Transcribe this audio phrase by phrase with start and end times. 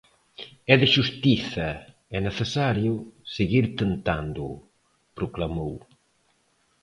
[0.73, 1.69] "É de xustiza
[2.15, 2.93] e necesario
[3.35, 4.53] seguir tentándoo",
[5.17, 5.73] proclamou.